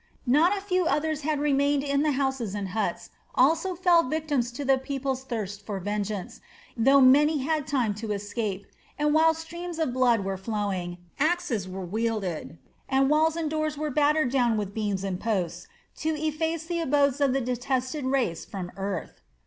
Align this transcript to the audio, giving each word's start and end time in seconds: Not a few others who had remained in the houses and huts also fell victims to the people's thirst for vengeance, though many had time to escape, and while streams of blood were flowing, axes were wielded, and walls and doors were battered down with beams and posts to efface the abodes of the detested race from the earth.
Not 0.25 0.57
a 0.57 0.61
few 0.61 0.87
others 0.87 1.21
who 1.21 1.29
had 1.29 1.39
remained 1.39 1.83
in 1.83 2.01
the 2.01 2.13
houses 2.13 2.55
and 2.55 2.69
huts 2.69 3.11
also 3.35 3.75
fell 3.75 4.01
victims 4.01 4.51
to 4.53 4.65
the 4.65 4.79
people's 4.79 5.23
thirst 5.23 5.63
for 5.63 5.79
vengeance, 5.79 6.41
though 6.75 6.99
many 7.01 7.37
had 7.43 7.67
time 7.67 7.93
to 8.01 8.11
escape, 8.11 8.65
and 8.97 9.13
while 9.13 9.35
streams 9.35 9.77
of 9.77 9.93
blood 9.93 10.21
were 10.25 10.37
flowing, 10.37 10.97
axes 11.19 11.69
were 11.69 11.85
wielded, 11.85 12.57
and 12.89 13.11
walls 13.11 13.35
and 13.35 13.51
doors 13.51 13.77
were 13.77 13.91
battered 13.91 14.31
down 14.31 14.57
with 14.57 14.73
beams 14.73 15.03
and 15.03 15.19
posts 15.19 15.67
to 15.97 16.09
efface 16.19 16.65
the 16.65 16.79
abodes 16.79 17.21
of 17.21 17.31
the 17.31 17.39
detested 17.41 18.03
race 18.05 18.43
from 18.43 18.71
the 18.73 18.77
earth. 18.77 19.21